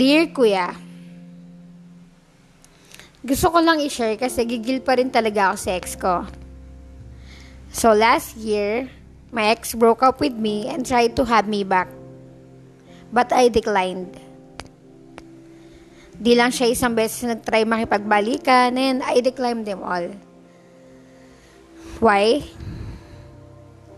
Dear 0.00 0.32
Kuya, 0.32 0.72
gusto 3.20 3.52
ko 3.52 3.60
lang 3.60 3.84
i-share 3.84 4.16
kasi 4.16 4.48
gigil 4.48 4.80
pa 4.80 4.96
rin 4.96 5.12
talaga 5.12 5.52
ako 5.52 5.56
sa 5.60 5.70
ex 5.76 5.92
ko. 5.92 6.24
So 7.68 7.92
last 7.92 8.32
year, 8.40 8.88
my 9.28 9.52
ex 9.52 9.76
broke 9.76 10.00
up 10.00 10.16
with 10.24 10.32
me 10.32 10.72
and 10.72 10.88
tried 10.88 11.20
to 11.20 11.28
have 11.28 11.44
me 11.44 11.68
back. 11.68 11.92
But 13.12 13.28
I 13.28 13.52
declined. 13.52 14.16
Di 16.16 16.32
lang 16.32 16.48
siya 16.48 16.72
isang 16.72 16.96
beses 16.96 17.28
nag-try 17.28 17.68
makipagbalikan 17.68 18.80
and 18.80 19.04
I 19.04 19.20
declined 19.20 19.68
them 19.68 19.84
all. 19.84 20.16
Why? 22.00 22.40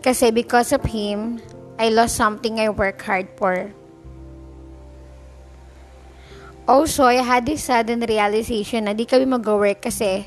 Kasi 0.02 0.34
because 0.34 0.74
of 0.74 0.82
him, 0.82 1.38
I 1.78 1.94
lost 1.94 2.18
something 2.18 2.58
I 2.58 2.74
work 2.74 2.98
hard 3.06 3.30
for. 3.38 3.70
Also, 6.72 7.04
I 7.04 7.20
had 7.20 7.44
this 7.44 7.68
sudden 7.68 8.00
realization 8.00 8.88
na 8.88 8.96
di 8.96 9.04
kami 9.04 9.28
mag-work 9.28 9.84
kasi 9.84 10.24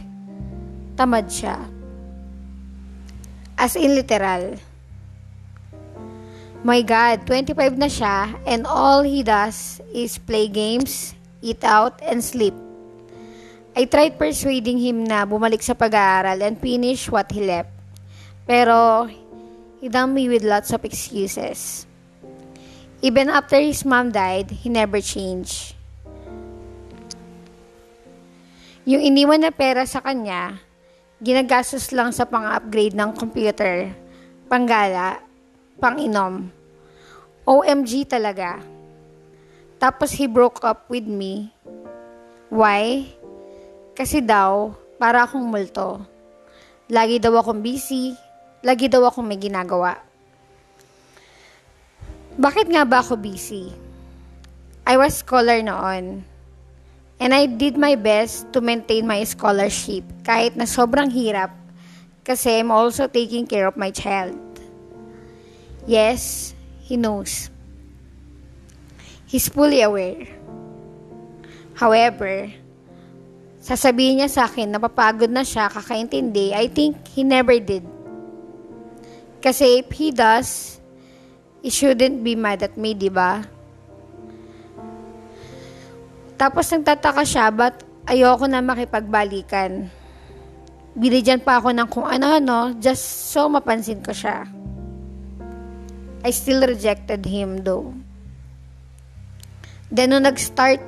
tamad 0.93 1.25
siya. 1.25 1.57
As 3.57 3.73
in 3.73 3.97
literal. 3.97 4.53
My 6.61 6.85
God, 6.85 7.25
25 7.25 7.81
na 7.81 7.89
siya 7.89 8.37
and 8.45 8.69
all 8.69 9.01
he 9.01 9.25
does 9.25 9.81
is 9.89 10.21
play 10.21 10.45
games, 10.45 11.17
eat 11.41 11.65
out, 11.65 11.97
and 12.05 12.21
sleep. 12.21 12.53
I 13.73 13.89
tried 13.89 14.21
persuading 14.21 14.77
him 14.77 15.01
na 15.01 15.25
bumalik 15.25 15.65
sa 15.65 15.73
pag-aaral 15.73 16.45
and 16.45 16.61
finish 16.61 17.09
what 17.09 17.33
he 17.33 17.41
left. 17.41 17.73
Pero, 18.45 19.09
he 19.81 19.89
dumped 19.89 20.13
me 20.13 20.29
with 20.29 20.45
lots 20.45 20.69
of 20.69 20.85
excuses. 20.85 21.89
Even 23.01 23.33
after 23.33 23.57
his 23.57 23.81
mom 23.81 24.13
died, 24.13 24.61
he 24.61 24.69
never 24.69 25.01
changed. 25.01 25.73
Yung 28.85 29.01
iniwan 29.01 29.41
na 29.41 29.49
pera 29.49 29.81
sa 29.89 29.97
kanya, 29.97 30.61
ginagastos 31.17 31.89
lang 31.89 32.13
sa 32.13 32.21
pang-upgrade 32.21 32.93
ng 32.93 33.17
computer, 33.17 33.89
panggala, 34.45 35.25
pang-inom. 35.81 36.53
OMG 37.49 38.05
talaga. 38.05 38.61
Tapos 39.81 40.13
he 40.13 40.29
broke 40.29 40.61
up 40.61 40.85
with 40.85 41.09
me. 41.09 41.49
Why? 42.53 43.09
Kasi 43.97 44.21
daw, 44.21 44.77
para 45.01 45.25
akong 45.25 45.49
multo. 45.49 46.05
Lagi 46.85 47.17
daw 47.17 47.41
akong 47.41 47.65
busy, 47.65 48.13
lagi 48.61 48.85
daw 48.85 49.09
akong 49.09 49.25
may 49.25 49.41
ginagawa. 49.41 49.97
Bakit 52.37 52.69
nga 52.69 52.85
ba 52.85 53.01
ako 53.01 53.17
busy? 53.17 53.73
I 54.85 54.93
was 54.93 55.25
scholar 55.25 55.65
noon. 55.65 56.34
And 57.15 57.31
I 57.31 57.47
did 57.47 57.79
my 57.79 57.95
best 57.95 58.51
to 58.51 58.59
maintain 58.59 59.07
my 59.07 59.23
scholarship 59.23 60.03
kahit 60.27 60.59
na 60.59 60.67
sobrang 60.67 61.07
hirap 61.07 61.55
kasi 62.27 62.59
I'm 62.59 62.73
also 62.73 63.07
taking 63.07 63.47
care 63.47 63.69
of 63.69 63.79
my 63.79 63.93
child. 63.93 64.35
Yes, 65.87 66.51
he 66.83 66.97
knows. 66.97 67.53
He's 69.29 69.47
fully 69.47 69.79
aware. 69.85 70.27
However, 71.77 72.51
sasabihin 73.61 74.19
niya 74.19 74.29
sa 74.29 74.49
akin 74.49 74.73
na 74.73 74.81
papagod 74.81 75.31
na 75.31 75.45
siya 75.45 75.71
kakaintindi, 75.71 76.51
I 76.51 76.67
think 76.67 76.99
he 77.15 77.23
never 77.23 77.55
did. 77.61 77.85
Kasi 79.39 79.85
if 79.85 79.93
he 79.93 80.09
does, 80.09 80.81
he 81.61 81.69
shouldn't 81.69 82.25
be 82.25 82.33
mad 82.33 82.65
at 82.65 82.75
me, 82.75 82.97
di 82.97 83.13
ba? 83.13 83.45
Tapos 86.35 86.67
nagtataka 86.67 87.23
siya, 87.23 87.47
but 87.51 87.79
ayoko 88.07 88.45
na 88.45 88.59
makipagbalikan. 88.59 89.87
Binigyan 90.95 91.43
pa 91.43 91.59
ako 91.59 91.75
ng 91.75 91.87
kung 91.91 92.07
ano-ano, 92.07 92.75
just 92.79 93.31
so 93.31 93.47
mapansin 93.51 93.99
ko 94.03 94.11
siya. 94.15 94.47
I 96.23 96.31
still 96.31 96.63
rejected 96.63 97.23
him 97.27 97.63
though. 97.63 97.91
Then, 99.93 100.11
nung 100.11 100.25
nag-start, 100.25 100.81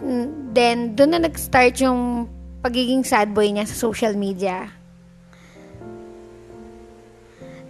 then, 0.57 0.97
doon 0.97 1.15
na 1.15 1.19
nag-start 1.29 1.77
yung 1.79 2.25
pagiging 2.65 3.05
sad 3.05 3.29
boy 3.31 3.45
niya 3.53 3.69
sa 3.69 3.77
social 3.77 4.17
media. 4.17 4.73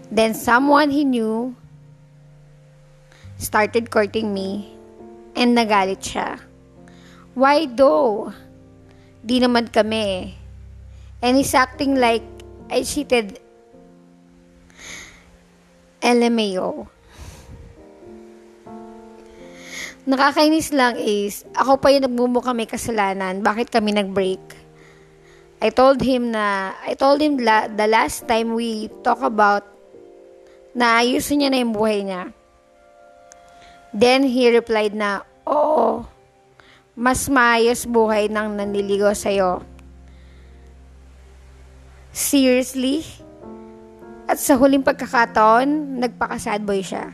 Then, 0.08 0.32
someone 0.34 0.90
he 0.90 1.04
knew 1.04 1.52
started 3.38 3.92
courting 3.92 4.32
me 4.32 4.72
and 5.36 5.52
nagalit 5.52 6.00
siya. 6.00 6.47
Why 7.38 7.70
though? 7.70 8.34
Di 9.22 9.38
naman 9.38 9.70
kami. 9.70 10.34
And 11.22 11.38
he's 11.38 11.54
acting 11.54 12.02
like 12.02 12.26
I 12.66 12.82
cheated 12.82 13.38
LMAO. 16.02 16.90
Nakakainis 20.10 20.74
lang 20.74 20.98
is, 20.98 21.46
ako 21.54 21.78
pa 21.78 21.94
yung 21.94 22.10
nagmumukha 22.10 22.58
may 22.58 22.66
kasalanan. 22.66 23.46
Bakit 23.46 23.70
kami 23.70 23.94
nag-break? 23.94 24.42
I 25.62 25.70
told 25.70 26.02
him 26.02 26.34
na, 26.34 26.74
I 26.82 26.98
told 26.98 27.22
him 27.22 27.38
la, 27.38 27.70
the 27.70 27.86
last 27.86 28.26
time 28.26 28.58
we 28.58 28.90
talk 29.06 29.22
about 29.22 29.68
na 30.74 31.06
ayusin 31.06 31.44
niya 31.44 31.50
na 31.54 31.62
yung 31.62 31.74
buhay 31.76 32.02
niya. 32.02 32.34
Then 33.94 34.26
he 34.26 34.50
replied 34.50 34.98
na, 34.98 35.22
oo, 35.46 36.17
mas 36.98 37.30
maayos 37.30 37.86
buhay 37.86 38.26
ng 38.26 38.58
nanliligaw 38.58 39.14
sa'yo. 39.14 39.62
Seriously? 42.10 43.06
At 44.26 44.42
sa 44.42 44.58
huling 44.58 44.82
pagkakataon, 44.82 46.02
nagpaka-sad 46.02 46.66
boy 46.66 46.82
siya. 46.82 47.14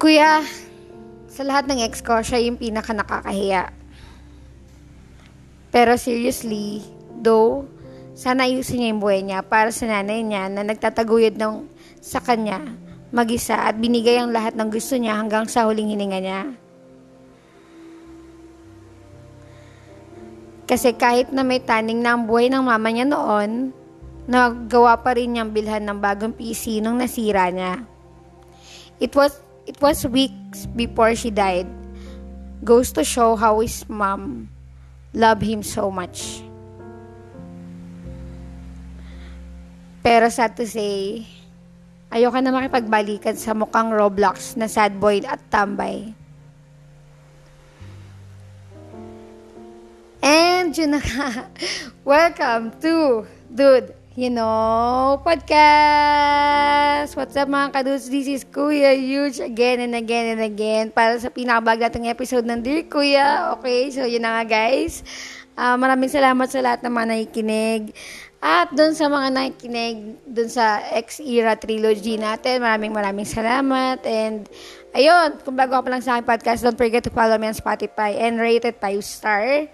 Kuya, 0.00 0.40
sa 1.28 1.44
lahat 1.44 1.68
ng 1.68 1.84
ex 1.84 2.00
ko, 2.00 2.16
siya 2.24 2.40
yung 2.40 2.56
pinaka 2.56 2.96
nakakahiya. 2.96 3.76
Pero 5.68 6.00
seriously, 6.00 6.80
though, 7.20 7.68
sana 8.16 8.48
ayusin 8.48 8.80
niya 8.80 8.90
yung 8.96 9.02
buhay 9.04 9.20
niya 9.20 9.44
para 9.44 9.68
sa 9.68 9.84
nanay 9.84 10.24
niya 10.24 10.48
na 10.48 10.64
nagtataguyod 10.64 11.36
ng 11.36 11.68
sa 12.00 12.24
kanya 12.24 12.64
mag-isa 13.12 13.68
at 13.68 13.76
binigay 13.76 14.16
ang 14.16 14.32
lahat 14.32 14.56
ng 14.56 14.72
gusto 14.72 14.96
niya 14.96 15.20
hanggang 15.20 15.44
sa 15.44 15.68
huling 15.68 15.92
hininga 15.92 16.20
niya. 16.24 16.42
Kasi 20.68 20.92
kahit 20.92 21.32
na 21.32 21.40
may 21.40 21.64
taning 21.64 22.04
na 22.04 22.12
ang 22.12 22.28
buhay 22.28 22.52
ng 22.52 22.60
mama 22.60 22.92
niya 22.92 23.08
noon, 23.08 23.72
nagawa 24.28 25.00
pa 25.00 25.16
rin 25.16 25.32
niyang 25.32 25.48
bilhan 25.48 25.88
ng 25.88 25.96
bagong 25.96 26.36
PC 26.36 26.84
nung 26.84 27.00
nasira 27.00 27.48
niya. 27.48 27.80
It 29.00 29.16
was 29.16 29.40
it 29.64 29.80
was 29.80 30.04
weeks 30.04 30.68
before 30.76 31.16
she 31.16 31.32
died. 31.32 31.64
Goes 32.60 32.92
to 33.00 33.02
show 33.06 33.32
how 33.32 33.64
his 33.64 33.88
mom 33.88 34.52
loved 35.16 35.40
him 35.40 35.64
so 35.64 35.88
much. 35.88 36.44
Pero 40.04 40.28
sad 40.28 40.52
to 40.60 40.68
say, 40.68 41.24
ayoko 42.12 42.44
na 42.44 42.52
makipagbalikan 42.52 43.40
sa 43.40 43.56
mukhang 43.56 43.88
Roblox 43.88 44.52
na 44.60 44.68
sad 44.68 45.00
boy 45.00 45.24
at 45.24 45.40
tambay. 45.48 46.12
Na 50.68 51.00
Welcome 52.04 52.76
to 52.84 53.24
Dude, 53.48 53.96
you 54.12 54.28
know, 54.28 55.16
podcast! 55.24 57.16
What's 57.16 57.40
up 57.40 57.48
mga 57.48 57.72
kadudes? 57.72 58.12
This 58.12 58.28
is 58.28 58.44
Kuya 58.44 58.92
Huge 58.92 59.40
again 59.40 59.80
and 59.80 59.96
again 59.96 60.36
and 60.36 60.44
again 60.44 60.92
para 60.92 61.16
sa 61.16 61.32
pinakabag 61.32 61.80
nating 61.80 62.12
episode 62.12 62.44
ng 62.44 62.60
Dear 62.60 62.84
Kuya. 62.84 63.56
Okay, 63.56 63.88
so 63.88 64.04
yun 64.04 64.28
na 64.28 64.44
nga 64.44 64.60
guys. 64.60 65.00
Uh, 65.56 65.80
maraming 65.80 66.12
salamat 66.12 66.52
sa 66.52 66.60
lahat 66.60 66.84
ng 66.84 66.92
mga 66.92 67.06
nakikinig. 67.16 67.96
At 68.38 68.70
doon 68.70 68.94
sa 68.94 69.10
mga 69.10 69.34
nakikinig, 69.34 70.22
doon 70.22 70.46
sa 70.46 70.78
X-Era 70.94 71.58
Trilogy 71.58 72.22
natin, 72.22 72.62
maraming 72.62 72.94
maraming 72.94 73.26
salamat. 73.26 73.98
And 74.06 74.46
ayun, 74.94 75.42
kung 75.42 75.58
bago 75.58 75.74
ka 75.74 75.82
pa 75.82 75.90
lang 75.90 76.02
sa 76.06 76.18
aking 76.18 76.28
podcast, 76.30 76.62
don't 76.62 76.78
forget 76.78 77.02
to 77.02 77.10
follow 77.10 77.34
me 77.34 77.50
on 77.50 77.56
Spotify 77.58 78.14
and 78.14 78.38
rate 78.38 78.62
it 78.62 78.78
5 78.78 79.02
star. 79.02 79.66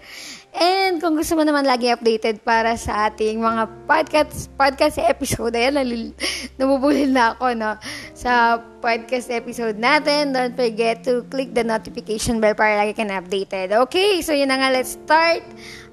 And 0.55 0.97
kung 1.03 1.19
gusto 1.19 1.35
mo 1.35 1.43
naman 1.43 1.67
lagi 1.67 1.91
updated 1.91 2.41
para 2.41 2.73
sa 2.79 3.11
ating 3.11 3.43
mga 3.43 3.69
podcast 3.85 4.47
podcast 4.55 4.97
episode, 5.03 5.51
ayan, 5.51 5.75
nalil, 5.75 6.15
nabubulil 6.55 7.11
na 7.11 7.35
ako, 7.35 7.53
no? 7.53 7.75
Sa 8.17 8.63
podcast 8.79 9.29
episode 9.35 9.75
natin, 9.75 10.31
don't 10.31 10.55
forget 10.55 11.03
to 11.03 11.27
click 11.27 11.51
the 11.51 11.61
notification 11.61 12.39
bell 12.39 12.55
para 12.55 12.81
lagi 12.81 12.95
ka 12.95 13.03
na 13.03 13.19
updated. 13.19 13.75
Okay, 13.83 14.23
so 14.23 14.31
yun 14.31 14.47
na 14.47 14.57
nga, 14.57 14.71
let's 14.71 14.95
start. 14.95 15.43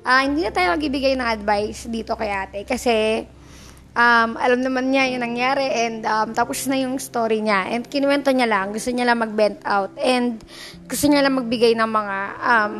Uh, 0.02 0.22
hindi 0.26 0.42
na 0.42 0.50
tayo 0.50 0.74
magbibigay 0.74 1.14
ng 1.14 1.28
advice 1.28 1.86
dito 1.86 2.18
kay 2.18 2.26
ate 2.26 2.66
kasi 2.66 3.22
um, 3.94 4.34
alam 4.34 4.60
naman 4.60 4.90
niya 4.90 5.14
yung 5.14 5.22
nangyari 5.22 5.62
and 5.86 6.02
um, 6.02 6.34
tapos 6.34 6.66
na 6.66 6.80
yung 6.80 6.98
story 6.98 7.38
niya. 7.44 7.70
And 7.70 7.86
kinuwento 7.86 8.34
niya 8.34 8.48
lang, 8.50 8.74
gusto 8.74 8.90
niya 8.90 9.06
lang 9.12 9.22
mag-vent 9.22 9.62
out. 9.62 9.94
And 10.00 10.42
gusto 10.88 11.06
niya 11.06 11.22
lang 11.22 11.38
magbigay 11.38 11.78
ng 11.78 11.90
mga, 11.90 12.18
um, 12.40 12.74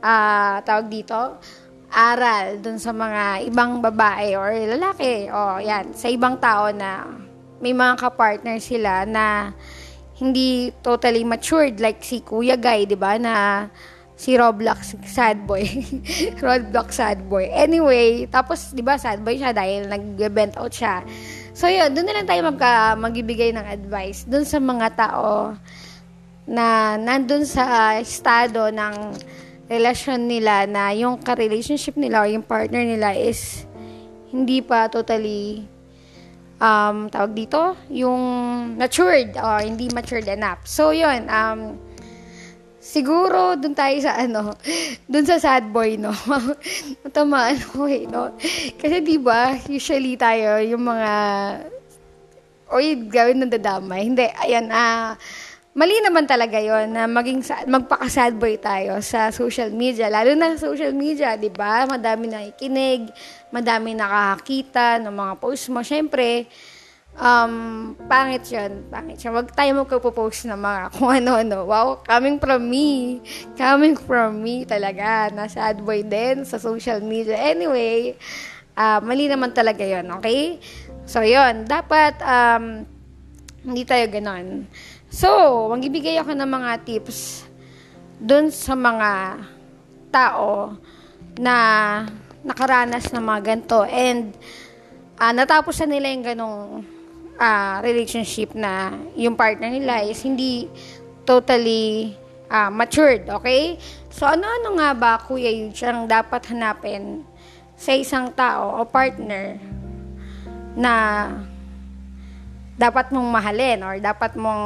uh, 0.00 0.56
tawag 0.64 0.86
dito, 0.88 1.38
aral 1.94 2.58
dun 2.58 2.82
sa 2.82 2.90
mga 2.90 3.46
ibang 3.46 3.78
babae 3.78 4.34
or 4.34 4.50
lalaki. 4.50 5.30
O, 5.30 5.62
yan. 5.62 5.94
Sa 5.94 6.10
ibang 6.10 6.42
tao 6.42 6.74
na 6.74 7.06
may 7.62 7.70
mga 7.70 7.94
kapartner 8.00 8.58
sila 8.58 9.06
na 9.06 9.54
hindi 10.18 10.70
totally 10.82 11.22
matured 11.26 11.78
like 11.78 12.02
si 12.02 12.22
Kuya 12.22 12.54
Guy, 12.54 12.86
'di 12.86 12.98
ba? 12.98 13.18
Na 13.18 13.66
si 14.14 14.38
Roblox 14.38 14.94
sad 15.06 15.42
boy. 15.44 15.66
Roblox 16.44 16.98
sad 17.02 17.26
boy. 17.26 17.50
Anyway, 17.50 18.30
tapos 18.30 18.70
'di 18.70 18.82
ba 18.82 18.94
sad 18.98 19.20
boy 19.20 19.34
siya 19.34 19.50
dahil 19.50 19.90
nag-bent 19.90 20.54
out 20.58 20.70
siya. 20.70 21.02
So 21.54 21.70
yun, 21.70 21.94
doon 21.94 22.06
na 22.10 22.14
lang 22.18 22.26
tayo 22.26 22.42
magka, 22.46 22.98
magbibigay 22.98 23.54
ng 23.54 23.66
advice 23.66 24.26
doon 24.26 24.42
sa 24.42 24.58
mga 24.58 24.86
tao 24.98 25.54
na 26.44 26.98
nandun 26.98 27.46
sa 27.46 27.96
estado 27.96 28.68
ng 28.68 29.14
relasyon 29.70 30.28
nila 30.28 30.68
na 30.68 30.92
yung 30.92 31.16
ka-relationship 31.22 31.96
nila 31.96 32.22
o 32.22 32.28
yung 32.28 32.44
partner 32.44 32.84
nila 32.84 33.16
is 33.16 33.64
hindi 34.34 34.60
pa 34.60 34.90
totally 34.90 35.64
um, 36.60 37.08
tawag 37.08 37.32
dito, 37.32 37.78
yung 37.88 38.20
matured 38.76 39.38
or 39.38 39.62
hindi 39.62 39.88
matured 39.94 40.26
enough. 40.28 40.66
So, 40.66 40.90
yun, 40.90 41.30
um, 41.30 41.78
siguro 42.84 43.56
dun 43.56 43.72
tayo 43.72 43.96
sa 44.04 44.20
ano, 44.20 44.52
dun 45.08 45.24
sa 45.24 45.40
sad 45.40 45.72
boy, 45.72 45.96
no? 45.96 46.12
Matamaan 47.08 47.56
ko 47.72 47.88
eh, 47.88 48.04
no? 48.04 48.36
Kasi 48.76 49.00
di 49.00 49.16
ba 49.16 49.56
usually 49.64 50.20
tayo, 50.20 50.60
yung 50.60 50.84
mga, 50.84 51.12
oy, 52.68 53.08
gawin 53.08 53.40
ng 53.40 53.52
dadamay. 53.56 54.04
Hindi, 54.04 54.28
ayan, 54.28 54.68
ah, 54.68 55.16
mali 55.72 55.96
naman 56.04 56.28
talaga 56.28 56.60
yon 56.60 56.92
na 56.92 57.08
maging 57.08 57.40
magpaka-sad 57.66 58.36
boy 58.36 58.60
tayo 58.60 59.00
sa 59.00 59.32
social 59.32 59.72
media. 59.72 60.12
Lalo 60.12 60.36
na 60.36 60.54
sa 60.54 60.68
social 60.68 60.92
media, 60.92 61.40
di 61.40 61.48
ba? 61.48 61.88
Madami 61.88 62.28
na 62.28 62.44
ikinig, 62.44 63.08
madami 63.48 63.96
nakakita 63.96 65.00
ng 65.00 65.10
mga 65.10 65.34
post 65.40 65.72
mo. 65.72 65.80
Siyempre, 65.80 66.46
um, 67.18 67.94
pangit 68.06 68.44
yun. 68.50 68.86
Pangit 68.90 69.18
yun. 69.22 69.32
Huwag 69.34 69.50
tayo 69.54 69.70
magpo-post 69.82 70.46
ng 70.50 70.58
mga 70.58 70.82
kung 70.94 71.10
ano-ano. 71.10 71.66
Wow, 71.66 72.02
coming 72.02 72.38
from 72.38 72.66
me. 72.66 73.20
Coming 73.58 73.94
from 73.98 74.42
me 74.42 74.64
talaga. 74.66 75.30
Nasa 75.30 75.70
ad 75.74 75.82
boy 75.82 76.02
din 76.02 76.42
sa 76.46 76.58
social 76.58 77.02
media. 77.02 77.38
Anyway, 77.38 78.14
uh, 78.78 78.98
mali 79.02 79.26
naman 79.30 79.54
talaga 79.54 79.82
yon 79.82 80.06
okay? 80.18 80.58
So, 81.04 81.22
yon 81.22 81.68
Dapat, 81.68 82.20
um, 82.24 82.64
hindi 83.64 83.82
tayo 83.86 84.04
ganon. 84.12 84.68
So, 85.08 85.28
magbibigay 85.70 86.18
ako 86.20 86.34
ng 86.34 86.50
mga 86.50 86.70
tips 86.84 87.46
dun 88.18 88.50
sa 88.50 88.74
mga 88.74 89.40
tao 90.10 90.78
na 91.38 91.56
nakaranas 92.46 93.10
ng 93.10 93.24
mga 93.24 93.40
ganito 93.42 93.82
and 93.88 94.36
uh, 95.18 95.32
natapos 95.34 95.80
na 95.82 95.86
nila 95.90 96.06
yung 96.12 96.24
ganong 96.24 96.93
uh, 97.38 97.80
relationship 97.82 98.54
na 98.54 98.94
yung 99.18 99.34
partner 99.34 99.70
nila 99.70 100.02
is 100.06 100.20
hindi 100.22 100.70
totally 101.24 102.14
uh, 102.50 102.70
matured, 102.70 103.26
okay? 103.30 103.80
So, 104.12 104.28
ano-ano 104.28 104.78
nga 104.78 104.90
ba, 104.94 105.12
Kuya 105.18 105.50
Yuj, 105.50 105.78
ang 105.86 106.06
dapat 106.06 106.46
hanapin 106.52 107.26
sa 107.74 107.90
isang 107.96 108.30
tao 108.30 108.78
o 108.78 108.86
partner 108.86 109.58
na 110.78 110.94
dapat 112.74 113.10
mong 113.14 113.28
mahalin 113.30 113.82
or 113.82 113.94
dapat 113.98 114.34
mong 114.38 114.64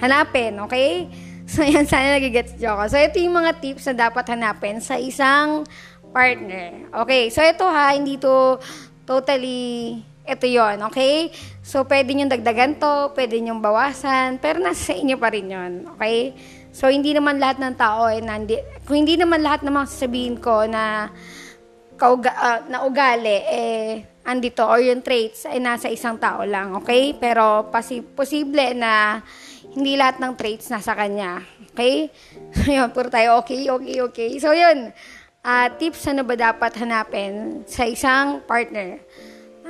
hanapin, 0.00 0.56
okay? 0.64 1.08
So, 1.48 1.64
yan, 1.64 1.88
sana 1.88 2.20
nagigets 2.20 2.60
nyo 2.60 2.76
ako. 2.76 2.84
So, 2.92 2.96
ito 3.00 3.16
yung 3.24 3.40
mga 3.40 3.56
tips 3.64 3.88
na 3.88 4.12
dapat 4.12 4.36
hanapin 4.36 4.84
sa 4.84 5.00
isang 5.00 5.64
partner. 6.12 6.88
Okay, 7.04 7.28
so 7.32 7.40
ito 7.44 7.64
ha, 7.64 7.96
hindi 7.96 8.20
to 8.20 8.60
totally 9.08 9.96
ito 10.28 10.44
yon 10.44 10.84
okay? 10.84 11.32
So, 11.64 11.88
pwede 11.88 12.12
nyo 12.12 12.28
dagdagan 12.28 12.76
to, 12.76 13.16
pwede 13.16 13.40
nyo 13.40 13.56
bawasan, 13.56 14.36
pero 14.36 14.60
nasa 14.60 14.92
sa 14.92 14.94
inyo 14.94 15.16
pa 15.16 15.32
rin 15.32 15.48
yon 15.48 15.72
okay? 15.96 16.36
So, 16.68 16.92
hindi 16.92 17.16
naman 17.16 17.40
lahat 17.40 17.58
ng 17.64 17.74
tao, 17.80 18.12
eh, 18.12 18.20
nandi, 18.20 18.60
kung 18.84 19.00
hindi 19.00 19.16
naman 19.16 19.40
lahat 19.40 19.64
ng 19.64 19.72
sasabihin 19.88 20.36
ko 20.36 20.68
na, 20.68 21.08
kauga, 21.96 22.30
uh, 22.36 22.60
na 22.68 22.84
ugali, 22.84 23.40
eh, 23.48 24.04
andito, 24.28 24.62
or 24.68 24.78
yung 24.84 25.00
traits, 25.00 25.48
ay 25.48 25.58
nasa 25.58 25.88
isang 25.88 26.20
tao 26.20 26.44
lang, 26.44 26.76
okay? 26.76 27.16
Pero, 27.16 27.72
pasi- 27.72 28.04
posible 28.04 28.76
na 28.76 29.24
hindi 29.72 29.96
lahat 29.96 30.20
ng 30.20 30.36
traits 30.36 30.68
nasa 30.68 30.92
kanya, 30.92 31.40
okay? 31.72 32.12
yun, 32.76 32.92
puro 32.92 33.08
tayo, 33.08 33.40
okay, 33.40 33.64
okay, 33.72 33.96
okay. 34.04 34.30
So, 34.36 34.52
yun, 34.52 34.92
uh, 35.42 35.66
tips 35.80 36.04
ano 36.04 36.22
ba 36.22 36.36
dapat 36.36 36.76
hanapin 36.78 37.64
sa 37.64 37.88
isang 37.88 38.44
partner? 38.44 39.00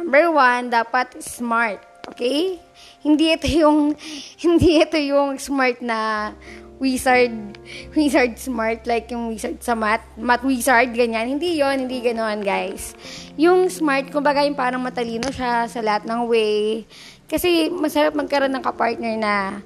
Number 0.08 0.32
one, 0.32 0.72
dapat 0.72 1.20
smart. 1.20 1.84
Okay? 2.08 2.56
Hindi 3.04 3.28
ito 3.28 3.44
yung, 3.44 3.92
hindi 4.48 4.80
ito 4.80 4.96
yung 4.96 5.36
smart 5.36 5.84
na 5.84 6.32
wizard, 6.80 7.28
wizard 7.92 8.40
smart, 8.40 8.88
like 8.88 9.12
yung 9.12 9.28
wizard 9.28 9.60
sa 9.60 9.76
math, 9.76 10.00
math 10.16 10.40
wizard, 10.48 10.96
ganyan. 10.96 11.36
Hindi 11.36 11.60
yon 11.60 11.84
hindi 11.84 12.00
ganoon 12.00 12.40
guys. 12.40 12.96
Yung 13.36 13.68
smart, 13.68 14.08
kumbaga 14.08 14.40
yung 14.48 14.56
parang 14.56 14.80
matalino 14.80 15.28
siya 15.28 15.68
sa 15.68 15.84
lahat 15.84 16.08
ng 16.08 16.24
way. 16.24 16.88
Kasi 17.28 17.68
masarap 17.68 18.16
magkaroon 18.16 18.56
ng 18.56 18.64
kapartner 18.64 19.20
na 19.20 19.60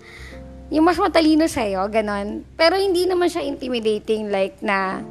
yung 0.75 0.83
mas 0.83 0.99
matalino 0.99 1.47
sa'yo, 1.47 1.87
ganon. 1.87 2.43
Pero 2.59 2.75
hindi 2.75 3.07
naman 3.07 3.31
siya 3.31 3.47
intimidating, 3.47 4.27
like 4.27 4.59
na 4.59 5.07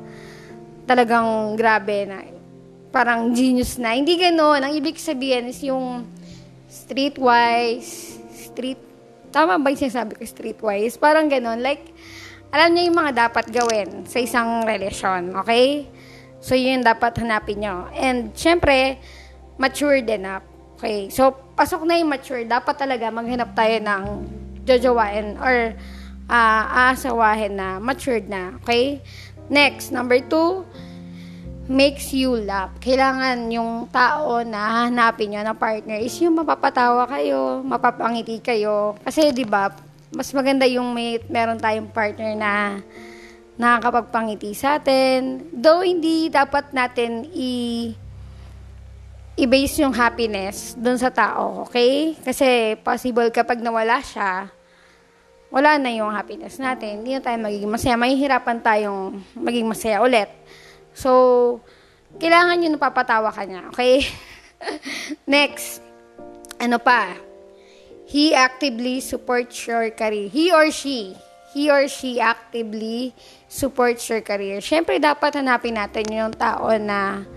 talagang 0.84 1.56
grabe 1.56 2.04
na 2.04 2.20
parang 2.92 3.32
genius 3.32 3.80
na. 3.80 3.96
Hindi 3.96 4.20
ganoon. 4.20 4.62
Ang 4.62 4.74
ibig 4.76 5.00
sabihin 5.00 5.48
is 5.50 5.64
yung 5.64 6.06
streetwise, 6.68 8.20
street, 8.32 8.80
tama 9.32 9.56
ba 9.56 9.72
yung 9.72 9.82
sinasabi 9.82 10.20
ko 10.20 10.24
streetwise? 10.28 11.00
Parang 11.00 11.32
ganoon. 11.32 11.64
Like, 11.64 11.88
alam 12.52 12.76
niya 12.76 12.92
yung 12.92 13.00
mga 13.00 13.32
dapat 13.32 13.48
gawin 13.48 14.04
sa 14.04 14.20
isang 14.20 14.68
relasyon. 14.68 15.40
Okay? 15.40 15.88
So, 16.44 16.52
yun 16.54 16.84
dapat 16.84 17.16
hanapin 17.24 17.64
nyo. 17.64 17.88
And, 17.96 18.36
syempre, 18.36 19.00
matured 19.56 20.12
enough. 20.12 20.44
Okay? 20.76 21.08
So, 21.08 21.32
pasok 21.56 21.88
na 21.88 21.96
yung 21.96 22.12
mature. 22.12 22.44
Dapat 22.44 22.76
talaga 22.76 23.08
maghanap 23.08 23.56
tayo 23.56 23.80
ng 23.80 24.04
jojowain 24.68 25.40
or 25.40 25.80
uh, 26.28 26.64
aasawahin 26.92 27.56
na 27.56 27.80
matured 27.80 28.28
na. 28.28 28.60
Okay? 28.64 29.00
Next, 29.48 29.96
number 29.96 30.20
two, 30.20 30.68
makes 31.72 32.12
you 32.12 32.36
laugh. 32.36 32.76
Kailangan 32.84 33.48
yung 33.48 33.88
tao 33.88 34.44
na 34.44 34.86
hanapin 34.92 35.32
nyo 35.32 35.42
na 35.42 35.56
partner 35.56 36.04
is 36.04 36.14
yung 36.20 36.36
mapapatawa 36.36 37.08
kayo, 37.08 37.64
mapapangiti 37.64 38.44
kayo. 38.44 39.00
Kasi, 39.08 39.32
di 39.32 39.48
ba, 39.48 39.72
mas 40.12 40.28
maganda 40.36 40.68
yung 40.68 40.92
may, 40.92 41.24
meron 41.32 41.56
tayong 41.56 41.88
partner 41.88 42.36
na 42.36 42.84
nakakapagpangiti 43.56 44.52
sa 44.52 44.76
atin. 44.78 45.48
Though, 45.56 45.82
hindi 45.82 46.28
dapat 46.28 46.76
natin 46.76 47.24
i- 47.32 47.96
i-base 49.40 49.82
yung 49.88 49.96
happiness 49.96 50.76
dun 50.76 51.00
sa 51.00 51.08
tao, 51.08 51.64
okay? 51.64 52.20
Kasi 52.20 52.76
possible 52.84 53.32
kapag 53.32 53.64
nawala 53.64 54.04
siya, 54.04 54.52
wala 55.52 55.76
na 55.80 55.92
yung 55.92 56.12
happiness 56.12 56.60
natin. 56.60 57.04
Hindi 57.04 57.16
na 57.16 57.24
tayo 57.24 57.38
magiging 57.40 57.72
masaya. 57.72 58.00
Mahihirapan 58.00 58.58
tayong 58.64 59.20
maging 59.36 59.68
masaya 59.68 60.00
ulit. 60.00 60.32
So, 60.94 61.62
kailangan 62.20 62.60
nyo 62.60 62.70
napapatawa 62.76 63.32
ka 63.32 63.44
niya. 63.48 63.72
Okay? 63.72 64.06
Next. 65.28 65.82
Ano 66.62 66.78
pa? 66.78 67.18
He 68.12 68.36
actively 68.36 69.00
supports 69.00 69.56
your 69.66 69.88
career. 69.96 70.28
He 70.28 70.52
or 70.52 70.70
she. 70.70 71.16
He 71.56 71.72
or 71.72 71.88
she 71.88 72.20
actively 72.20 73.16
supports 73.48 74.08
your 74.08 74.24
career. 74.24 74.64
Siyempre, 74.64 75.00
dapat 75.00 75.40
hanapin 75.40 75.76
natin 75.76 76.08
yung 76.12 76.32
tao 76.36 76.72
na 76.80 77.28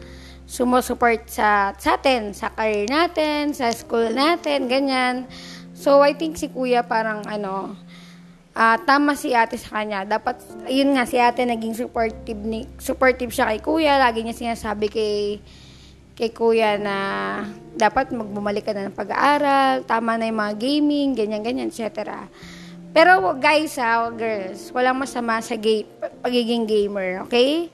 sumusupport 0.47 1.27
sa, 1.27 1.75
sa 1.75 1.99
atin, 1.99 2.31
sa 2.37 2.53
career 2.53 2.87
natin, 2.87 3.51
sa 3.57 3.73
school 3.75 4.13
natin, 4.13 4.71
ganyan. 4.71 5.27
So, 5.75 5.99
I 6.05 6.15
think 6.15 6.39
si 6.39 6.47
kuya 6.47 6.87
parang 6.87 7.27
ano, 7.27 7.75
uh, 8.55 8.77
tama 8.87 9.19
si 9.19 9.35
ate 9.35 9.59
sa 9.59 9.83
kanya. 9.83 10.07
Dapat, 10.07 10.67
yun 10.71 10.95
nga, 10.95 11.05
si 11.05 11.19
ate 11.19 11.43
naging 11.45 11.75
supportive, 11.75 12.41
ni, 12.41 12.65
supportive 12.79 13.35
siya 13.35 13.51
kay 13.51 13.61
kuya. 13.61 13.99
Lagi 13.99 14.23
niya 14.23 14.35
sinasabi 14.35 14.87
kay, 14.89 15.43
kay 16.15 16.31
kuya 16.31 16.79
na 16.79 16.97
dapat 17.75 18.15
magbumalik 18.15 18.63
ka 18.63 18.73
na 18.73 18.89
ng 18.89 18.97
pag-aaral, 18.97 19.83
tama 19.83 20.15
na 20.15 20.31
yung 20.31 20.39
mga 20.39 20.55
gaming, 20.57 21.09
ganyan-ganyan, 21.19 21.69
etc. 21.69 22.31
Pero 22.95 23.35
guys, 23.43 23.75
ha, 23.83 24.07
girls, 24.15 24.71
walang 24.71 25.03
masama 25.03 25.43
sa 25.43 25.59
ga- 25.59 25.91
pagiging 26.23 26.71
gamer, 26.71 27.27
okay? 27.27 27.67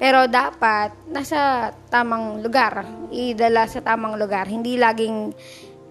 Pero 0.00 0.24
dapat 0.26 0.96
nasa 1.12 1.70
tamang 1.92 2.40
lugar, 2.40 2.82
idala 3.12 3.68
sa 3.68 3.84
tamang 3.84 4.16
lugar, 4.16 4.48
hindi 4.48 4.80
laging 4.80 5.30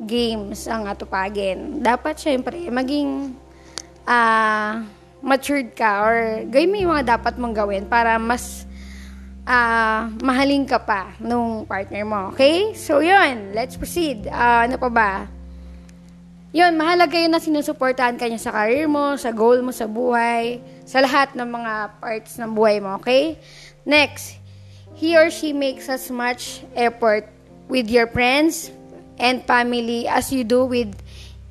games 0.01 0.65
ang 0.65 0.89
atupagin. 0.89 1.79
Dapat 1.79 2.17
syempre 2.17 2.57
maging 2.73 3.37
uh, 4.07 4.81
matured 5.21 5.77
ka 5.77 6.01
or 6.05 6.45
gawin 6.49 6.71
mo 6.73 6.77
yung 6.81 6.91
mga 6.97 7.17
dapat 7.17 7.37
mong 7.37 7.53
gawin 7.53 7.83
para 7.85 8.17
mas 8.17 8.65
uh, 9.45 10.09
mahalin 10.21 10.65
ka 10.65 10.81
pa 10.81 11.13
nung 11.21 11.65
partner 11.65 12.03
mo. 12.05 12.21
Okay? 12.33 12.73
So, 12.77 12.99
yun. 12.99 13.53
Let's 13.53 13.77
proceed. 13.77 14.27
Uh, 14.27 14.67
ano 14.69 14.75
pa 14.81 14.89
ba? 14.89 15.11
Yun, 16.51 16.75
mahalaga 16.75 17.15
yun 17.15 17.31
na 17.31 17.39
sinusuportahan 17.39 18.19
ka 18.19 18.27
niya 18.27 18.41
sa 18.43 18.51
career 18.51 18.83
mo, 18.83 19.15
sa 19.15 19.31
goal 19.31 19.63
mo 19.63 19.71
sa 19.71 19.87
buhay, 19.87 20.59
sa 20.83 20.99
lahat 20.99 21.31
ng 21.31 21.47
mga 21.47 21.73
parts 22.03 22.35
ng 22.35 22.51
buhay 22.51 22.83
mo. 22.83 22.99
Okay? 22.99 23.39
Next, 23.87 24.35
he 24.99 25.15
or 25.15 25.31
she 25.31 25.55
makes 25.55 25.87
as 25.87 26.11
much 26.11 26.59
effort 26.75 27.23
with 27.71 27.87
your 27.87 28.03
friends 28.11 28.67
and 29.15 29.39
family 29.47 30.11
as 30.11 30.27
you 30.27 30.43
do 30.43 30.67
with 30.67 30.91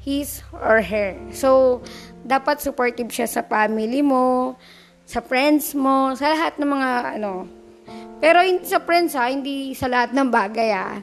his 0.05 0.45
or 0.53 0.85
her. 0.85 1.17
So, 1.33 1.81
dapat 2.25 2.61
supportive 2.61 3.11
siya 3.11 3.29
sa 3.29 3.43
family 3.45 4.05
mo, 4.05 4.57
sa 5.05 5.19
friends 5.19 5.75
mo, 5.75 6.15
sa 6.15 6.31
lahat 6.31 6.59
ng 6.61 6.71
mga 6.71 6.91
ano, 7.19 7.61
pero 8.21 8.45
hindi 8.45 8.69
sa 8.69 8.85
friends 8.85 9.17
ha, 9.17 9.33
hindi 9.33 9.73
sa 9.73 9.89
lahat 9.89 10.13
ng 10.13 10.29
bagay 10.29 10.71
ha. 10.77 11.01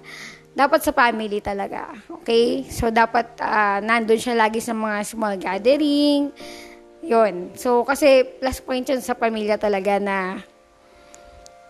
Dapat 0.53 0.79
sa 0.85 0.93
family 0.93 1.41
talaga. 1.41 1.89
Okay? 2.21 2.65
So, 2.69 2.93
dapat 2.93 3.37
uh, 3.41 3.81
nandun 3.81 4.21
siya 4.21 4.37
lagi 4.37 4.61
sa 4.61 4.73
mga 4.73 4.97
small 5.05 5.35
gathering. 5.37 6.29
Yun. 7.01 7.53
So, 7.57 7.85
kasi 7.85 8.25
plus 8.37 8.61
point 8.61 8.85
yun 8.85 9.01
sa 9.01 9.17
pamilya 9.17 9.57
talaga 9.57 9.97
na 10.01 10.41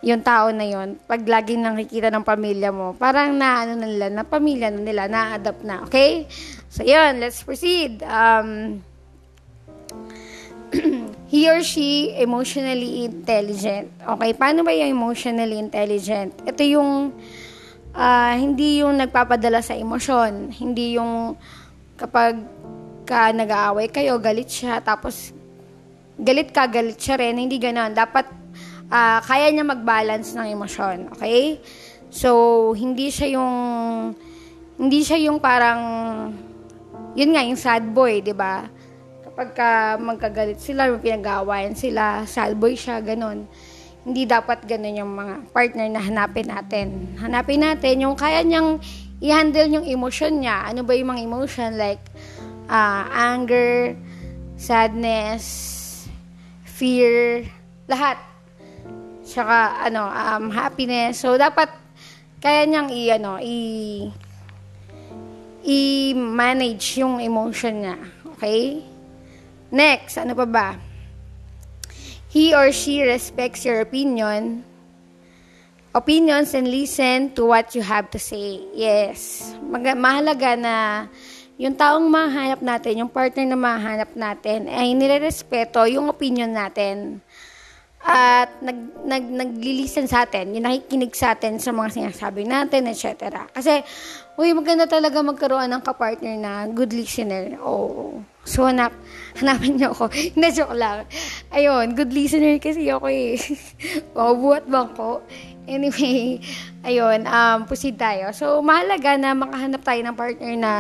yung 0.06 0.22
tao 0.22 0.54
na 0.54 0.63
yon 0.63 0.96
pag 1.10 1.25
laging 1.25 1.68
nakikita 1.68 2.13
ng 2.13 2.24
pamilya 2.24 2.70
mo, 2.70 2.94
parang 2.96 3.34
na 3.34 3.66
ano 3.66 3.74
na 3.75 3.88
nila, 3.88 4.08
na 4.13 4.24
pamilya 4.24 4.72
na 4.72 4.82
nila, 4.84 5.04
na-adapt 5.08 5.63
na. 5.68 5.84
Okay? 5.88 6.27
So, 6.68 6.84
yun. 6.84 7.24
Let's 7.24 7.44
proceed. 7.44 8.04
Um, 8.04 8.84
he 11.31 11.47
or 11.47 11.63
she 11.63 12.15
emotionally 12.19 13.07
intelligent. 13.07 13.91
Okay, 14.03 14.31
paano 14.36 14.63
ba 14.63 14.71
yung 14.75 14.91
emotionally 14.91 15.59
intelligent? 15.59 16.36
Ito 16.43 16.62
yung 16.63 17.15
uh, 17.95 18.33
hindi 18.36 18.83
yung 18.83 19.00
nagpapadala 19.00 19.63
sa 19.63 19.74
emosyon, 19.74 20.53
hindi 20.53 21.00
yung 21.00 21.36
kapag 21.97 22.38
ka 23.07 23.31
nag-aaway 23.31 23.88
kayo, 23.88 24.19
galit 24.19 24.51
siya, 24.51 24.83
tapos 24.83 25.31
galit 26.19 26.51
ka, 26.51 26.67
galit 26.67 27.00
siya 27.00 27.15
rin, 27.17 27.39
hindi 27.39 27.55
ganoon. 27.57 27.95
Dapat 27.95 28.27
uh, 28.91 29.19
kaya 29.24 29.47
niya 29.50 29.63
mag-balance 29.63 30.36
ng 30.36 30.47
emosyon, 30.51 30.97
okay? 31.15 31.57
So, 32.12 32.71
hindi 32.75 33.12
siya 33.12 33.39
yung 33.39 33.55
hindi 34.77 35.01
siya 35.01 35.17
yung 35.27 35.41
parang 35.41 35.81
yun 37.17 37.33
nga 37.33 37.41
yung 37.41 37.57
sad 37.57 37.83
boy, 37.91 38.21
'di 38.21 38.36
ba? 38.38 38.69
Pagka 39.38 40.01
magkagalit 40.01 40.58
sila, 40.58 40.89
pinag-aawayan 40.98 41.77
sila, 41.77 42.25
salboy 42.25 42.74
siya, 42.74 42.98
ganun. 43.06 43.46
Hindi 44.01 44.25
dapat 44.25 44.65
ganun 44.65 44.98
yung 44.98 45.13
mga 45.13 45.34
partner 45.53 45.88
na 45.94 46.01
hanapin 46.01 46.50
natin. 46.50 47.13
Hanapin 47.22 47.62
natin 47.62 48.01
yung 48.01 48.17
kaya 48.17 48.41
niyang 48.41 48.82
i-handle 49.22 49.70
yung 49.70 49.86
emotion 49.86 50.41
niya. 50.41 50.65
Ano 50.65 50.82
ba 50.82 50.98
yung 50.98 51.13
mga 51.13 51.22
emotion? 51.22 51.70
Like, 51.77 52.01
uh, 52.65 53.06
anger, 53.13 53.94
sadness, 54.58 55.46
fear, 56.65 57.46
lahat. 57.86 58.17
Tsaka, 59.22 59.86
ano, 59.86 60.10
um, 60.10 60.50
happiness. 60.50 61.22
So, 61.22 61.38
dapat 61.38 61.70
kaya 62.41 62.65
niyang 62.65 62.89
i, 62.89 63.01
ano, 63.13 63.38
i, 63.38 63.58
i-manage 65.62 67.06
yung 67.06 67.22
emotion 67.22 67.86
niya. 67.86 67.98
Okay? 68.34 68.97
Next, 69.67 70.15
ano 70.15 70.31
pa 70.31 70.47
ba? 70.47 70.69
He 72.31 72.55
or 72.55 72.71
she 72.71 73.03
respects 73.03 73.63
your 73.67 73.83
opinion, 73.83 74.63
opinions 75.95 76.53
and 76.53 76.67
listen 76.67 77.33
to 77.33 77.47
what 77.47 77.74
you 77.74 77.81
have 77.81 78.12
to 78.13 78.19
say. 78.19 78.63
Yes. 78.71 79.51
Mag- 79.63 79.97
mahalaga 79.97 80.53
na 80.53 80.75
yung 81.57 81.74
taong 81.74 82.05
mahanap 82.05 82.62
natin, 82.62 83.01
yung 83.01 83.12
partner 83.12 83.43
na 83.50 83.57
mahanap 83.57 84.13
natin, 84.13 84.69
ay 84.69 84.93
nirerespeto 84.93 85.83
yung 85.89 86.05
opinion 86.07 86.53
natin. 86.53 87.17
At 88.07 88.62
nag, 88.62 88.77
nag, 89.03 89.25
naglilisten 89.25 90.05
sa 90.05 90.24
atin, 90.24 90.53
yung 90.53 90.69
nakikinig 90.69 91.17
sa 91.17 91.33
atin 91.33 91.57
sa 91.57 91.74
mga 91.74 91.97
sinasabi 91.97 92.45
natin, 92.45 92.86
etc. 92.88 93.50
Kasi, 93.50 93.81
uy, 94.38 94.53
maganda 94.53 94.86
talaga 94.86 95.17
magkaroon 95.19 95.67
ng 95.67 95.81
kapartner 95.83 96.38
na 96.38 96.69
good 96.69 96.93
listener. 96.93 97.57
Oh, 97.59 98.21
So, 98.48 98.63
hanap, 98.63 98.96
hanapin 99.36 99.75
niyo 99.75 99.92
ako. 99.92 100.08
Hindi, 100.34 100.48
joke 100.56 100.80
lang. 100.80 101.04
Ayun, 101.51 101.92
good 101.92 102.16
listener 102.16 102.56
kasi 102.63 102.88
ako 102.88 103.12
eh. 103.12 103.36
Mabuhat 104.16 104.72
bang 104.72 104.89
ko? 104.96 105.20
Anyway, 105.68 106.39
ayun, 106.88 107.27
um, 107.27 107.68
proceed 107.68 108.00
tayo. 108.00 108.32
So, 108.32 108.63
mahalaga 108.63 109.20
na 109.20 109.36
makahanap 109.36 109.84
tayo 109.84 110.00
ng 110.00 110.16
partner 110.16 110.54
na 110.56 110.74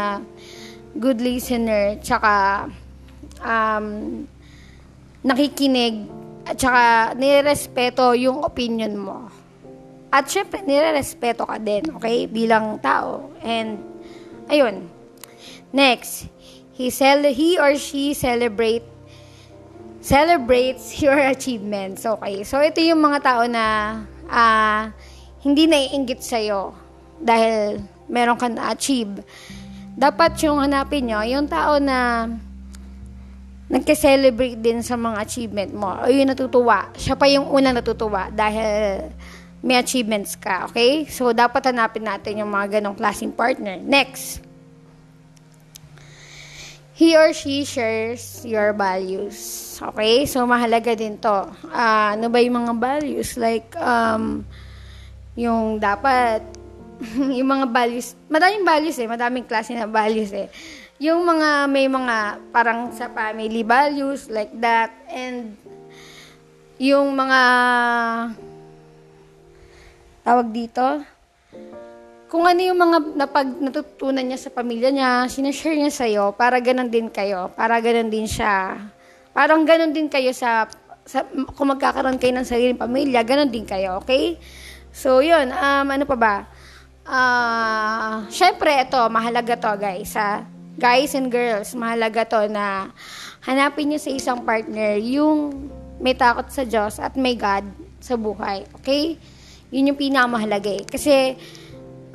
good 0.95 1.19
listener, 1.19 1.99
tsaka 1.99 2.65
um, 3.43 4.23
nakikinig, 5.27 6.07
at 6.47 6.55
tsaka 6.55 7.11
nirespeto 7.19 8.15
yung 8.15 8.47
opinion 8.47 8.95
mo. 8.95 9.27
At 10.07 10.31
syempre, 10.31 10.63
nirerespeto 10.63 11.43
ka 11.43 11.59
din, 11.59 11.83
okay? 11.99 12.31
Bilang 12.31 12.79
tao. 12.79 13.35
And, 13.43 13.83
ayun. 14.47 14.87
Next, 15.75 16.31
He, 16.77 16.93
cel- 16.93 17.33
he 17.33 17.57
or 17.57 17.73
she 17.73 18.13
celebrate 18.13 18.85
celebrates 20.07 20.95
your 21.03 21.17
achievements. 21.17 22.05
Okay. 22.05 22.45
So, 22.47 22.61
ito 22.63 22.79
yung 22.79 23.03
mga 23.03 23.19
tao 23.25 23.43
na 23.49 23.65
uh, 24.29 24.93
hindi 25.43 25.67
naiingit 25.67 26.23
sa'yo 26.23 26.71
dahil 27.19 27.83
meron 28.07 28.39
kang 28.39 28.55
na-achieve. 28.55 29.25
Dapat 29.97 30.37
yung 30.45 30.61
hanapin 30.61 31.09
nyo, 31.09 31.25
yung 31.25 31.49
tao 31.49 31.81
na 31.81 32.29
nagka-celebrate 33.67 34.61
din 34.61 34.79
sa 34.79 34.95
mga 34.95 35.17
achievement 35.19 35.71
mo. 35.75 35.91
O 35.99 36.07
yung 36.07 36.31
natutuwa. 36.31 36.93
Siya 36.95 37.19
pa 37.19 37.27
yung 37.27 37.51
unang 37.51 37.75
natutuwa 37.75 38.31
dahil 38.31 39.11
may 39.59 39.75
achievements 39.75 40.39
ka. 40.39 40.71
Okay? 40.71 41.03
So, 41.09 41.35
dapat 41.35 41.73
hanapin 41.73 42.07
natin 42.07 42.39
yung 42.39 42.53
mga 42.53 42.79
ganong 42.79 42.95
klaseng 42.95 43.35
partner. 43.35 43.75
Next 43.81 44.46
he 46.97 47.13
or 47.13 47.29
she 47.29 47.61
shares 47.61 48.41
your 48.41 48.73
values. 48.73 49.37
Okay? 49.77 50.25
So, 50.25 50.49
mahalaga 50.49 50.97
din 50.97 51.21
to. 51.21 51.45
Uh, 51.69 52.17
ano 52.17 52.25
ba 52.33 52.41
yung 52.41 52.65
mga 52.65 52.73
values? 52.73 53.37
Like, 53.37 53.69
um, 53.77 54.41
yung 55.37 55.77
dapat, 55.77 56.41
yung 57.37 57.53
mga 57.53 57.69
values, 57.69 58.17
madaming 58.25 58.65
values 58.65 58.97
eh, 58.97 59.05
madaming 59.05 59.45
klase 59.45 59.77
na 59.77 59.85
values 59.85 60.33
eh. 60.33 60.49
Yung 60.97 61.21
mga, 61.21 61.69
may 61.69 61.85
mga 61.85 62.41
parang 62.49 62.89
sa 62.89 63.05
family 63.13 63.61
values, 63.61 64.33
like 64.33 64.49
that, 64.57 64.89
and 65.13 65.53
yung 66.81 67.13
mga, 67.13 67.39
tawag 70.25 70.49
dito, 70.49 71.05
kung 72.27 72.43
ano 72.43 72.59
yung 72.59 72.79
mga 72.79 72.97
napag, 73.15 73.47
natutunan 73.63 74.23
niya 74.23 74.39
sa 74.39 74.51
pamilya 74.51 74.91
niya, 74.91 75.11
sinashare 75.31 75.79
niya 75.79 75.91
sa'yo 75.91 76.23
para 76.35 76.59
ganun 76.59 76.91
din 76.91 77.07
kayo, 77.07 77.51
para 77.55 77.79
ganun 77.79 78.11
din 78.11 78.27
siya. 78.27 78.75
Parang 79.31 79.63
ganun 79.63 79.95
din 79.95 80.11
kayo 80.11 80.35
sa, 80.35 80.67
sa 81.07 81.23
kung 81.55 81.71
magkakaroon 81.71 82.19
kayo 82.19 82.35
ng 82.35 82.47
sariling 82.47 82.79
pamilya, 82.79 83.23
ganun 83.23 83.47
din 83.47 83.63
kayo, 83.63 84.03
okay? 84.03 84.35
So, 84.91 85.23
yun, 85.23 85.55
um, 85.55 85.87
ano 85.87 86.03
pa 86.03 86.17
ba? 86.19 86.35
Uh, 87.07 88.27
Siyempre, 88.27 88.75
ito, 88.75 88.99
mahalaga 89.07 89.55
to, 89.55 89.71
guys, 89.79 90.11
ha? 90.19 90.43
Guys 90.75 91.15
and 91.15 91.31
girls, 91.31 91.71
mahalaga 91.79 92.27
to 92.27 92.51
na 92.51 92.91
hanapin 93.47 93.87
niyo 93.87 94.03
sa 94.03 94.11
isang 94.11 94.43
partner 94.43 94.99
yung 94.99 95.69
may 96.03 96.13
takot 96.13 96.45
sa 96.51 96.67
Diyos 96.67 96.99
at 96.99 97.15
may 97.15 97.39
God 97.39 97.63
sa 98.03 98.19
buhay, 98.19 98.67
okay? 98.75 99.15
Yun 99.71 99.95
yung 99.95 99.99
pinakamahalaga 99.99 100.81
eh. 100.81 100.83
Kasi, 100.83 101.39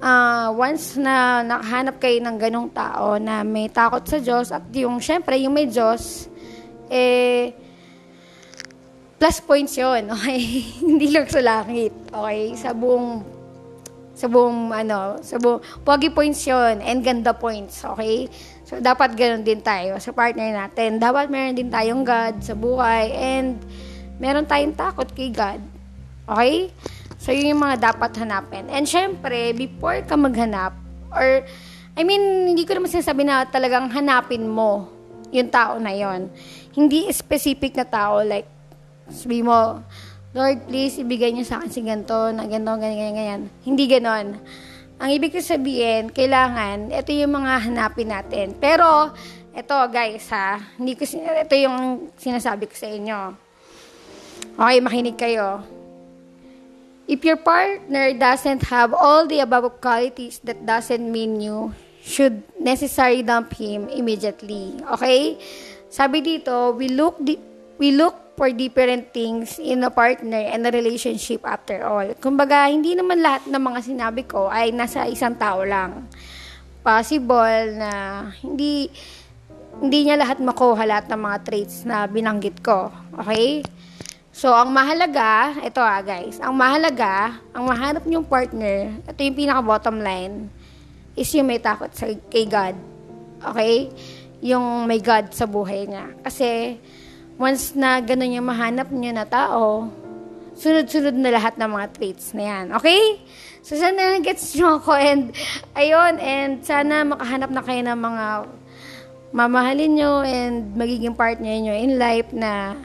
uh, 0.03 0.51
once 0.53 0.99
na 0.99 1.47
nakahanap 1.47 1.97
kayo 2.03 2.19
ng 2.19 2.37
ganong 2.37 2.69
tao 2.75 3.17
na 3.23 3.47
may 3.47 3.71
takot 3.71 4.03
sa 4.03 4.19
Diyos 4.19 4.51
at 4.51 4.67
yung, 4.75 4.99
syempre, 4.99 5.39
yung 5.39 5.55
may 5.55 5.71
Diyos, 5.71 6.27
eh, 6.91 7.55
plus 9.17 9.39
points 9.47 9.79
yon 9.79 10.11
okay? 10.15 10.43
Hindi 10.83 11.15
lang 11.15 11.31
sa 11.31 11.41
langit, 11.41 11.95
okay? 12.11 12.43
Sa 12.59 12.75
buong, 12.75 13.23
sa 14.13 14.27
buong, 14.27 14.75
ano, 14.75 15.23
sa 15.23 15.39
buong, 15.39 15.63
pogi 15.87 16.11
points 16.11 16.43
yon 16.45 16.83
and 16.83 17.07
ganda 17.07 17.31
points, 17.31 17.87
okay? 17.87 18.27
So, 18.67 18.83
dapat 18.83 19.15
ganun 19.15 19.47
din 19.47 19.63
tayo 19.63 20.01
sa 20.03 20.11
partner 20.11 20.49
natin. 20.49 20.97
Dapat 20.97 21.29
meron 21.29 21.55
din 21.55 21.69
tayong 21.69 22.03
God 22.09 22.41
sa 22.41 22.57
buhay 22.57 23.13
and 23.13 23.61
meron 24.17 24.49
tayong 24.49 24.73
takot 24.73 25.07
kay 25.13 25.29
God. 25.29 25.61
Okay? 26.25 26.73
So, 27.23 27.31
yun 27.31 27.55
yung 27.55 27.63
mga 27.63 27.95
dapat 27.95 28.19
hanapin. 28.19 28.67
And 28.67 28.83
syempre, 28.83 29.55
before 29.55 30.03
ka 30.03 30.19
maghanap, 30.19 30.75
or, 31.15 31.47
I 31.95 32.03
mean, 32.03 32.51
hindi 32.51 32.67
ko 32.67 32.75
naman 32.75 32.91
sinasabi 32.91 33.23
na 33.23 33.47
talagang 33.47 33.87
hanapin 33.95 34.43
mo 34.51 34.91
yung 35.31 35.47
tao 35.47 35.79
na 35.79 35.95
yon 35.95 36.27
Hindi 36.75 37.07
specific 37.15 37.79
na 37.79 37.87
tao, 37.87 38.27
like, 38.27 38.51
sabi 39.07 39.39
mo, 39.39 39.87
Lord, 40.35 40.67
please, 40.67 40.99
ibigay 40.99 41.31
niyo 41.31 41.47
sa 41.47 41.63
akin 41.63 41.71
si 41.71 41.87
ganito, 41.87 42.35
na 42.35 42.43
ganito, 42.43 42.75
ganyan, 42.75 42.99
ganyan, 42.99 43.15
ganyan. 43.15 43.43
Hindi 43.63 43.85
ganon. 43.87 44.27
Ang 44.99 45.11
ibig 45.15 45.39
sabihin, 45.39 46.11
kailangan, 46.11 46.91
ito 46.91 47.15
yung 47.15 47.39
mga 47.39 47.71
hanapin 47.71 48.11
natin. 48.11 48.59
Pero, 48.59 49.15
ito 49.55 49.77
guys 49.95 50.27
ha, 50.35 50.59
hindi 50.75 50.99
ko, 50.99 51.07
ito 51.07 51.55
yung 51.55 52.11
sinasabi 52.19 52.67
ko 52.67 52.75
sa 52.75 52.91
inyo. 52.91 53.19
Okay, 54.59 54.79
makinig 54.83 55.15
kayo. 55.15 55.63
If 57.11 57.27
your 57.27 57.37
partner 57.37 58.15
doesn't 58.15 58.71
have 58.71 58.95
all 58.95 59.27
the 59.27 59.43
above 59.43 59.81
qualities, 59.83 60.39
that 60.47 60.65
doesn't 60.65 61.03
mean 61.03 61.43
you 61.43 61.75
should 62.03 62.43
necessarily 62.59 63.23
dump 63.23 63.55
him 63.55 63.91
immediately. 63.91 64.79
Okay? 64.99 65.39
Sabi 65.91 66.23
dito, 66.23 66.75
we 66.75 66.91
look 66.91 67.19
di- 67.23 67.43
we 67.79 67.95
look 67.95 68.23
for 68.39 68.49
different 68.51 69.13
things 69.13 69.61
in 69.61 69.85
a 69.85 69.93
partner 69.93 70.41
and 70.41 70.65
a 70.65 70.73
relationship 70.73 71.45
after 71.45 71.85
all. 71.85 72.07
Kumbaga, 72.19 72.67
hindi 72.71 72.97
naman 72.97 73.21
lahat 73.21 73.47
ng 73.47 73.61
mga 73.61 73.81
sinabi 73.85 74.23
ko 74.25 74.49
ay 74.49 74.73
nasa 74.73 75.05
isang 75.07 75.37
tao 75.37 75.63
lang. 75.63 76.09
Possible 76.83 77.77
na 77.79 77.91
hindi 78.43 78.91
hindi 79.79 79.99
niya 80.07 80.21
lahat 80.21 80.43
makuha 80.43 80.83
lahat 80.85 81.07
ng 81.09 81.21
mga 81.23 81.39
traits 81.45 81.85
na 81.85 82.07
binanggit 82.09 82.61
ko. 82.61 82.91
Okay? 83.21 83.63
So, 84.33 84.49
ang 84.49 84.73
mahalaga, 84.73 85.61
ito 85.61 85.77
ah 85.77 86.01
guys, 86.01 86.41
ang 86.41 86.57
mahalaga, 86.57 87.37
ang 87.53 87.69
mahanap 87.69 88.01
niyong 88.09 88.25
partner, 88.25 88.89
ito 89.05 89.21
yung 89.21 89.37
pinaka-bottom 89.37 90.01
line, 90.01 90.49
is 91.13 91.29
yung 91.37 91.45
may 91.45 91.61
takot 91.61 91.93
sa, 91.93 92.09
kay 92.33 92.49
God. 92.49 92.73
Okay? 93.45 93.93
Yung 94.41 94.89
may 94.89 95.05
God 95.05 95.37
sa 95.37 95.45
buhay 95.45 95.85
niya. 95.85 96.17
Kasi, 96.25 96.81
once 97.37 97.77
na 97.77 98.01
gano'n 98.01 98.41
yung 98.41 98.49
mahanap 98.49 98.89
niyo 98.89 99.13
na 99.13 99.29
tao, 99.29 99.93
sunod-sunod 100.57 101.13
na 101.13 101.37
lahat 101.37 101.61
ng 101.61 101.69
mga 101.69 101.87
traits 101.93 102.33
na 102.33 102.45
yan. 102.49 102.67
Okay? 102.81 103.21
So, 103.61 103.77
sana 103.77 104.17
gets 104.25 104.57
nyo 104.57 104.81
ako 104.81 104.97
and, 104.97 105.37
ayun, 105.77 106.17
and 106.17 106.65
sana 106.65 107.05
makahanap 107.05 107.53
na 107.53 107.61
kayo 107.61 107.85
ng 107.85 108.01
mga 108.01 108.25
mamahalin 109.37 109.93
nyo 109.93 110.25
and 110.25 110.73
magiging 110.73 111.13
partner 111.13 111.53
nyo 111.53 111.77
in 111.77 112.01
life 112.01 112.33
na 112.33 112.81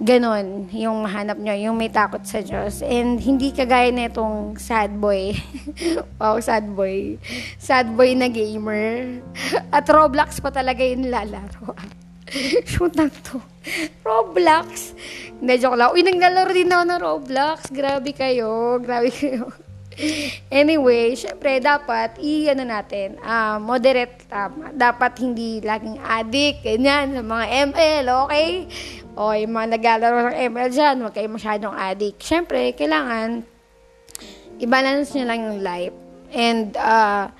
ganon 0.00 0.72
yung 0.72 1.04
mahanap 1.04 1.36
nyo, 1.36 1.52
yung 1.52 1.76
may 1.76 1.92
takot 1.92 2.24
sa 2.24 2.40
Diyos. 2.40 2.80
And 2.80 3.20
hindi 3.20 3.52
kagaya 3.52 3.92
na 3.92 4.08
itong 4.08 4.56
sad 4.56 4.96
boy. 4.96 5.36
wow, 6.20 6.40
sad 6.40 6.72
boy. 6.72 7.20
Sad 7.60 7.92
boy 7.92 8.16
na 8.16 8.32
gamer. 8.32 9.20
At 9.76 9.84
Roblox 9.86 10.40
pa 10.40 10.48
talaga 10.48 10.80
yung 10.80 11.12
lalaro. 11.12 11.76
Shoot 12.70 12.96
na 12.96 13.12
to. 13.12 13.44
Roblox. 14.00 14.96
Hindi, 15.36 15.54
joke 15.60 15.76
lang. 15.76 15.92
Uy, 15.92 16.00
naglalaro 16.00 16.52
din 16.52 16.72
ako 16.72 16.84
ng 16.88 17.00
Roblox. 17.00 17.58
Grabe 17.68 18.10
kayo. 18.16 18.80
Grabe 18.80 19.12
kayo. 19.12 19.52
Anyway, 20.50 21.14
syempre, 21.14 21.60
dapat, 21.62 22.18
i-ano 22.18 22.64
natin, 22.66 23.20
uh, 23.22 23.56
moderate, 23.62 24.26
tama. 24.26 24.74
Dapat 24.74 25.12
hindi 25.22 25.62
laging 25.62 25.98
addict, 26.00 26.64
ganyan, 26.64 27.16
sa 27.16 27.22
mga 27.22 27.44
ML, 27.72 28.04
okay? 28.26 28.50
O, 29.14 29.32
yung 29.36 29.52
mga 29.52 29.78
naglalaro 29.78 30.18
ng 30.32 30.38
ML 30.50 30.68
dyan, 30.72 30.94
huwag 31.04 31.14
kayo 31.14 31.28
masyadong 31.28 31.74
addict. 31.76 32.18
Syempre, 32.24 32.72
kailangan, 32.74 33.44
i-balance 34.58 35.14
nyo 35.16 35.24
lang 35.24 35.40
yung 35.40 35.58
life. 35.62 35.96
And, 36.30 36.74
uh, 36.78 37.30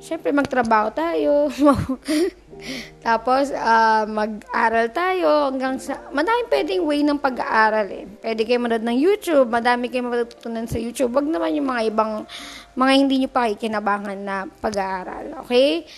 syempre, 0.00 0.32
magtrabaho 0.32 0.90
tayo. 0.96 1.32
Tapos, 3.06 3.50
uh, 3.50 4.04
mag-aral 4.06 4.92
tayo 4.92 5.48
hanggang 5.48 5.80
sa... 5.80 5.98
Madaming 6.12 6.48
pwedeng 6.52 6.82
way 6.84 7.00
ng 7.00 7.18
pag-aaral 7.18 7.88
eh. 7.88 8.04
Pwede 8.20 8.44
kayo 8.44 8.60
manood 8.60 8.84
ng 8.84 8.98
YouTube, 8.98 9.48
madami 9.48 9.88
kayo 9.88 10.06
matutunan 10.06 10.68
sa 10.68 10.76
YouTube. 10.76 11.14
Wag 11.16 11.26
naman 11.26 11.56
yung 11.56 11.68
mga 11.68 11.82
ibang, 11.88 12.28
mga 12.76 12.92
hindi 12.92 13.14
nyo 13.24 13.30
pa 13.32 13.48
kikinabangan 13.50 14.18
na 14.20 14.36
pag-aaral. 14.60 15.44
Okay? 15.46 15.88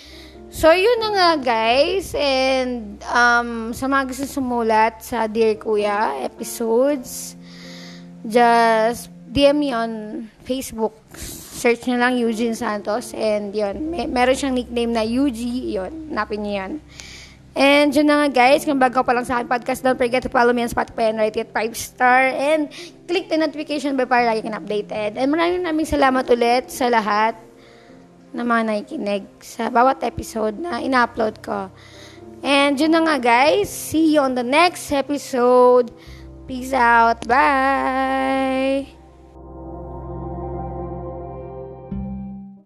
So, 0.53 0.69
yun 0.69 1.01
na 1.01 1.11
nga 1.17 1.31
guys. 1.41 2.13
And, 2.13 3.01
um, 3.09 3.73
sa 3.73 3.89
mga 3.89 4.13
gusto 4.13 4.25
sumulat 4.29 5.01
sa 5.01 5.25
Dear 5.25 5.57
Kuya 5.57 6.29
episodes, 6.29 7.35
just 8.21 9.09
DM 9.33 9.57
me 9.57 9.73
on 9.73 9.91
Facebook 10.45 10.93
search 11.63 11.87
nyo 11.87 11.97
lang 12.03 12.19
Eugene 12.19 12.59
Santos 12.59 13.15
and 13.15 13.55
yun, 13.55 13.95
may, 13.95 14.11
meron 14.11 14.35
siyang 14.35 14.59
nickname 14.59 14.91
na 14.91 15.07
UG, 15.07 15.39
yun, 15.71 16.11
napin 16.11 16.43
nyo 16.43 16.53
yun. 16.59 16.73
And 17.53 17.93
yun 17.93 18.09
na 18.09 18.27
nga 18.27 18.29
guys, 18.33 18.65
kung 18.65 18.81
bago 18.81 19.05
pa 19.05 19.13
lang 19.13 19.29
sa 19.29 19.39
akin 19.39 19.47
podcast, 19.47 19.85
don't 19.85 20.01
forget 20.01 20.25
to 20.25 20.33
follow 20.33 20.51
me 20.51 20.65
on 20.65 20.73
Spotify 20.73 21.13
and 21.13 21.21
rate 21.21 21.37
it 21.37 21.53
5 21.55 21.77
star 21.77 22.33
and 22.33 22.73
click 23.07 23.29
the 23.29 23.37
notification 23.37 23.95
bell 23.95 24.09
para 24.09 24.25
lagi 24.25 24.43
kang 24.43 24.57
updated. 24.57 25.21
And 25.21 25.29
maraming 25.29 25.63
maraming 25.63 25.87
salamat 25.87 26.25
ulit 26.33 26.73
sa 26.73 26.89
lahat 26.89 27.37
na 28.33 28.43
mga 28.43 28.63
nakikinig 28.73 29.29
sa 29.45 29.69
bawat 29.69 30.01
episode 30.01 30.57
na 30.57 30.81
ina-upload 30.81 31.45
ko. 31.45 31.69
And 32.41 32.75
yun 32.81 32.97
na 32.97 33.05
nga 33.05 33.17
guys, 33.21 33.69
see 33.69 34.17
you 34.17 34.25
on 34.25 34.33
the 34.33 34.43
next 34.43 34.89
episode. 34.89 35.93
Peace 36.49 36.73
out. 36.73 37.29
Bye! 37.29 39.02